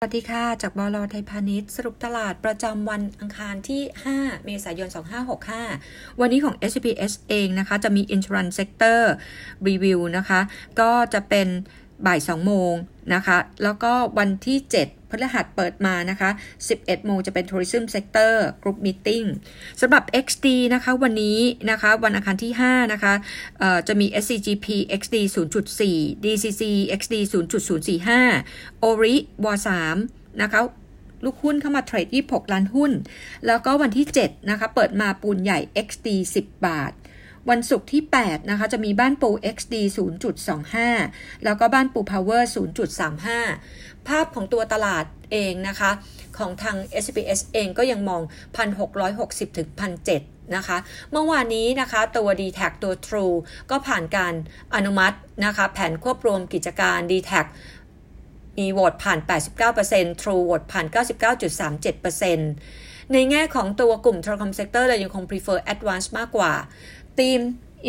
[0.00, 3.82] สวัสดีค่ะ จากบลไทยพาณิชย์สรุปตลาดประจำวันอังคารที่
[4.14, 4.88] 5 เมษายน
[5.54, 9.00] 2565 วันนี้ของ SPS เองนะคะ จะมี Insurance Sector
[9.68, 10.40] Review นะคะ
[10.80, 11.48] ก็จะเป็น
[12.06, 12.74] บ่าย2โมง
[13.14, 16.30] นะคะ แล้วก็วันที่ 7พฤหัสเปิดมานะคะ
[16.68, 19.26] 11 โมงจะเป็น Tourism Sector Group Meeting
[19.80, 21.38] สำหรับ XD นะคะวันนี้
[21.70, 23.14] นะคะวันอังคารที่ 5 นะคะ
[23.88, 24.66] จะมี SCGP
[25.00, 26.62] XD 0.4 DCC
[27.00, 27.14] XD
[28.12, 29.46] 0.045 ORI ว
[29.94, 30.60] 3นะคะ
[31.24, 32.92] ลูกหุ้นเข้ามาเทรด 26 ล้านหุ้น
[33.46, 36.08] แล้วก็วันที่ 7 นะคะ เปิดมาปูนใหญ่ XD
[36.40, 36.92] 10 บาท
[37.50, 39.74] วันศุกร์ที่ 8 นะคะ จะมีบ้านปู XD
[40.58, 42.42] 0.25 แล้วก็บ้านปู Power
[43.24, 45.90] 0.35 ภาพของตัวตลาดเองนะคะ
[46.38, 48.22] ของทาง SPS เองก็ยังมอง
[48.84, 49.68] 1,660 ถึง
[50.12, 50.78] 1,700 นะคะ
[51.12, 53.36] เมื่อวานนี้นะคะตัว d t แทตัว True
[53.70, 54.34] ก็ผ่านการ
[54.74, 57.32] อนุมัตินะคะ แผนควบรวมกิจการ d t แท
[58.58, 59.18] มีโหวตผ่าน
[59.70, 60.86] 89% True โหวตผ่าน
[61.58, 66.52] 99.37%ในแง่ของตัวกลุ่ม Telecom Sector เรายังคง prefer Advance มากกว่า
[67.20, 67.40] ทีม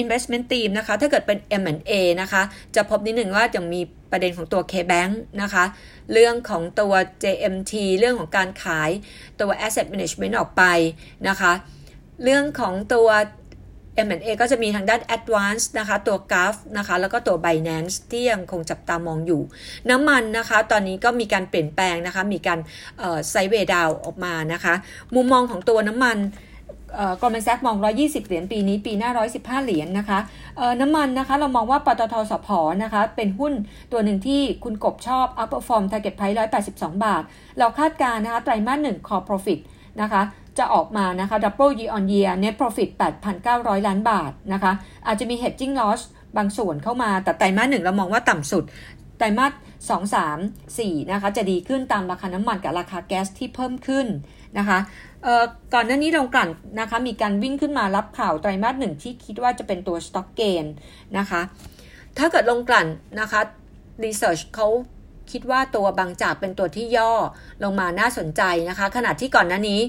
[0.01, 1.91] investment team นะคะ ถ้าเกิดเป็น M&A
[2.21, 2.41] นะคะ
[2.75, 5.65] จะพบนิดหนึ่งว่ายังมีประเด็นของตัว K-Bank นะคะ
[6.13, 8.89] เรื่องของตัว JMT เรื่องของการขาย
[9.41, 10.63] ตัว asset management ออกไป
[11.27, 11.51] นะคะ
[12.23, 13.09] เรื่องของตัว
[14.07, 19.41] M&A ก็จะมีทางด้าน Advance นะคะ ตัว g a f นะคะ แล้วก็ตัว Binance ที่ยังคงจับตามองอยู่
[19.89, 22.59] น้ำมันนะคะ ตอนนี้ก็มีการเปลี่ยนแปลงนะคะ มีการ
[23.29, 24.73] ไซเวดาวออกมานะคะ
[25.15, 26.17] มุมมองของตัวน้ำมัน
[27.21, 30.19] กรมแซกมอง 120 เหรียญปีนี้ปีหน้า 115 เหรียญนนะคะ
[30.81, 32.47] น้ำมันนะคะเรามองว่าปตทสพ
[32.83, 33.53] นะคะเป็นหุ้น
[33.91, 37.23] ตัวหนึ่งที่คุณกบชอบ outperform target price 182 บาท
[37.59, 39.59] เราคาดการนะคะไตรมาสหนึ่ง core profit
[40.01, 40.21] นะคะ
[40.57, 42.89] จะออกมานะคะ double year on year net profit
[43.37, 44.71] 8,900 ล้านบาทนะคะ
[45.07, 46.01] อาจจะมี hedging loss
[46.37, 48.63] บางส่วนเข้ามาแต่ไตรมาสหนึ่งเรามองว่าต่ำสุด
[49.17, 49.51] ไตรมาส
[49.89, 54.07] 2 3 4นะคะจะดีขึ้นตามราคาน้ำมันกับราคาแก๊สที่เพิ่มขึ้น
[54.57, 54.79] นะคะ
[55.73, 60.65] ก่อนหน้านี้ลงกลั่นนะคะมีการวิ่งขึ้นมารับข่าวไตรมาสหนึ่งที่คิดว่าจะเป็นตัวสต็อกเกน
[61.17, 61.41] นะคะ
[62.17, 62.87] ถ้าเกิดโรงกลั่น
[63.21, 63.41] นะคะ
[64.03, 64.67] research เขา
[65.31, 67.11] คิดว่าตัวบางจากเป็นตัวที่ย่อ
[67.63, 69.79] ลงมาน่าสนใจนะคะ ขณะที่ก่อนหน้านี้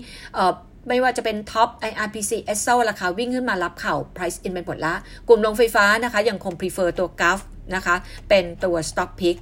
[0.89, 4.95] ไม่ว่าจะเป็น TOP IRPC ESSO ราคาวิ่งขึ้นมารับข่าว price in เป็นผลละ
[5.29, 7.41] กลุ่มโรงไฟฟ้านะคะยังคง prefer ตัว GULF
[7.75, 7.95] นะคะ
[8.29, 9.37] เป็นตัว stock pick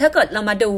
[0.00, 0.72] ถ้าเกิดเรามาดู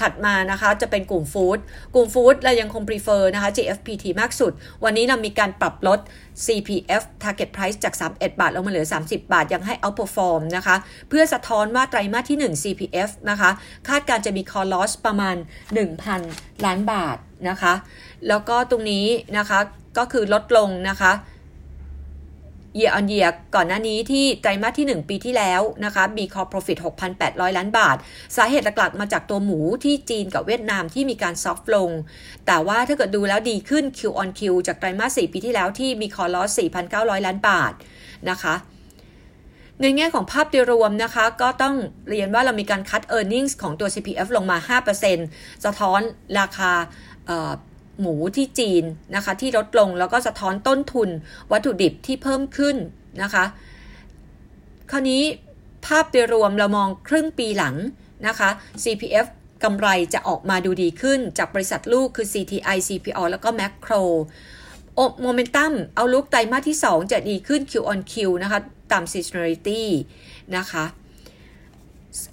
[0.00, 1.58] ถัดมานะคะจะเป็นกลุ่ม food
[1.94, 4.52] กลุ่ม food เรายังคง prefer นะคะ GFPT มากสุด
[4.84, 5.98] วันนี้เรามีการปรับลด
[6.44, 10.76] CPF target price จาก 31 บาทลงมาเหลือ 30 บาท ยังให้ outperform นะคะ
[11.08, 13.50] เพื่อสะท้อนว่าไตรมาสที่ 1 CPF นะคะ
[13.88, 15.36] คาดการจะมี call loss ประมาณ
[16.00, 17.16] 1,000 ล้านบาท
[17.48, 17.74] นะคะ
[18.28, 19.06] แล้วก็ตรงนี้
[19.38, 19.58] นะคะ
[19.98, 21.12] ก็คือลดลงนะคะ
[22.78, 26.78] year on year ก่อนหน้านี้ที่ไตรมาสที่ 1 ปีที่แล้วนะคะมี core profit
[27.16, 27.96] 6,800 ล้านบาท
[28.36, 31.90] สาเหตุหลักๆมาจากตัวหมูที่จีนกับเวียดนามที่มีการซอฟลง
[32.46, 36.50] แต่ว่าถ้าเกิดดูแล้วดีขึ้น Q on Q จากไตรมาส 4 ปีที่แล้วที่มี core loss
[36.88, 37.72] 4,900 ล้านบาท
[38.30, 38.54] นะคะ
[39.82, 41.74] ในแง่ของภาพโดยรวมนะคะ ก็ต้อง
[42.08, 44.78] เรียนว่าเรามีการคัด e a r n i n g ของตัว CPF ลงมา
[45.10, 46.00] 5%สะท้อน
[46.38, 46.72] ราคา
[48.00, 48.84] หมูที่จีน
[49.14, 51.08] นะคะที่ลดลงแล้วก็สะท้อนต้นทุน
[51.52, 52.76] วัตถุดิบที่เพิ่มขึ้น
[53.22, 53.44] นะคะ
[54.90, 55.22] คราวนี้
[55.86, 57.76] ภาพโดยรวมเรามองครึ่งปีหลัง
[58.26, 58.48] นะคะ
[58.82, 59.26] CPF
[59.64, 64.02] กำไรจะออกมาดูดีขึ้นจากบริษัทลูกคือ CTI CPO แล้วก็ Macro
[65.22, 68.60] โมเมนตัมเอาลุกไตรมาสที่ 2 จะดีขึ้น Q on Q นะคะ
[68.92, 69.82] ตาม seasonality
[70.56, 70.84] นะคะ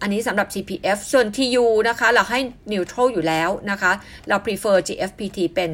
[0.02, 2.40] อันนี้สำหรับ GPF ส่วน TU นะคะเราให้
[2.72, 3.92] neutral อยู่แล้วนะคะ
[4.28, 5.72] เรา prefer GFPT เป็น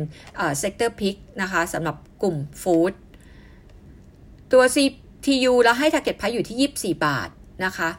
[0.62, 2.94] sector pick นะคะสำหรับกลุ่ม food
[4.52, 7.30] ตัว CTU เราให้ target price อยู่ที่ 24 บาท
[7.66, 7.90] นะคะ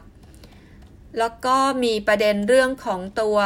[1.19, 3.37] แล้วก็มีประเด็นเรื่องของตัว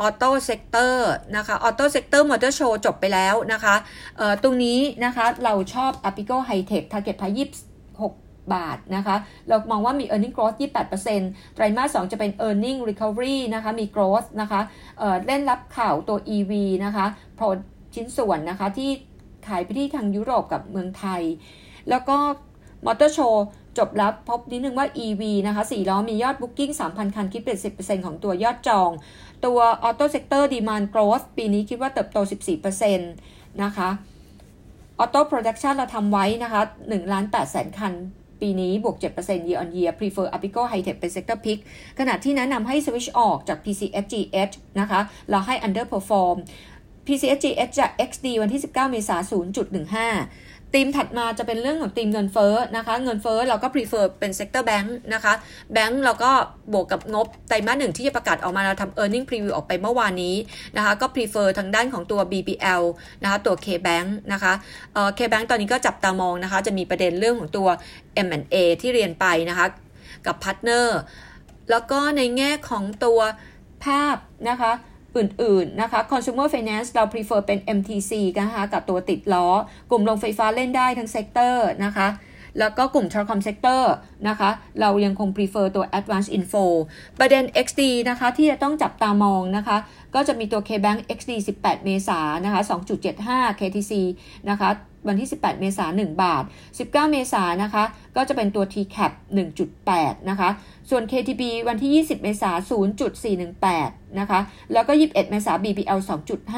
[0.00, 3.74] auto sector นะคะ auto sector Motor Show จบไปแล้วนะคะ
[4.42, 9.16] ตรงนี้นะคะเราชอบ AAPICO Hitech Target Price 26 บาทนะคะ
[9.48, 12.56] เรามองว่ามี e a r n i n g growth 28%ไตรมาส 2 จะเป็น e a r
[12.64, 14.60] n i n g recovery นะคะ มี growth นะคะ
[14.98, 16.52] เล่นรับข่าวตัว EV
[16.84, 17.06] นะคะ
[17.36, 17.46] โปร
[17.94, 18.90] ชิ้นส่วนนะคะที่
[19.46, 21.22] ขายไปที่ทางยุโรปกับเมืองไทย
[21.90, 22.16] แล้วก็
[22.86, 23.46] Motor Show
[23.78, 28.90] จบแล้วพบนิดนึงว่า EV นะคะ4ล้อมียอด Booking 3,000 คัน คิดเป็น 10%ของตัวยอดจอง
[29.44, 32.18] ตัว auto sector demand growth ปีนี้คิดว่าเติบโต
[32.94, 32.98] 14%
[33.62, 33.88] นะคะ
[34.98, 37.92] auto production เราทำไว้นะคะ1ล้าน8แสนคัน
[38.40, 41.58] ปีนี้บวก 7% year on year prefer AAPICO Hitech เป็น sector pick
[41.98, 45.00] ขณะที่แนะนำให้ switch ออกจาก PCSGH นะคะ
[45.30, 46.36] แล้วให้ underperform
[47.06, 49.44] PCSGH จาก XD วันที่ 19 เมษายน
[50.10, 55.32] 0.15ธีมถัดมาจะเป็นเรื่องของธีมเงินเฟ้อนะคะ เงินเฟ้อเราก็ prefer เป็น sector bank นะคะ
[55.72, 56.30] แบงก์เราก็
[56.72, 60.36] บวกกับงบไตรมาสหนึ่งที่จะประกาศออกมาเราทำ earning preview ออกไปเมื่อวานนี้
[60.76, 62.82] นะคะ ก็ prefer ทางด้านของตัว BBL
[63.22, 64.52] นะคะตัว K-Bank นะคะ
[64.94, 67.68] เอ่อ K-Bank ตอนนี้ก็จับตามองนะคะ จะมีประเด็นเรื่องของตัว
[68.26, 69.66] M&A ที่เรียนไปนะคะ
[70.26, 70.98] กับ partner
[71.70, 73.20] แล้วก็ในแง่ของตัว
[73.84, 74.16] ภาพ
[74.48, 74.72] นะคะ
[75.16, 79.48] อื่นๆนะคะ consumer finance เรา prefer เป็น MTC นะคะกับตัวติดล้อ
[79.90, 82.08] กลุ่มโรงไฟฟ้าเล่นได้ทั้ง sector นะคะ
[82.58, 83.82] แล้วก็กลุ่ม telecom sector
[84.28, 86.64] นะคะ เรายังคง prefer ตัว advanced info
[87.18, 89.76] ประเด็น XD นะคะ ที่จะต้องจับตามองนะคะ
[90.14, 92.60] ก็จะมีตัว KBank XD 18 เมษานะคะ
[93.10, 93.92] 2.75 KTC
[94.50, 94.70] นะคะ
[95.08, 96.44] วันที่ 18 เมษายน1บาท
[96.76, 97.84] 19 เมษายนนะคะ
[98.16, 99.12] ก็จะเป็นตัว TCAP
[99.70, 100.50] 1.8 นะคะ
[100.90, 102.86] ส่วน KTB วันที่ 20 เมษายน
[103.52, 104.40] 0.418 นะคะ
[104.72, 106.00] แล้วก็ 21 เมษายน BBL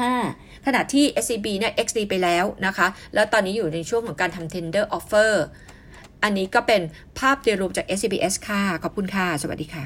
[0.03, 5.33] 2.5 ขณะที่ SCB เนี่ย XD ไปแล้วนะคะ แล้วตอนนี้อยู่ในช่วงของการทำ tender offer
[6.23, 6.81] อันนี้ก็เป็น
[7.19, 9.85] ภาพโดยรวมจาก SBS ค่ะ ขอบคุณค่ะ สวัสดีค่ะ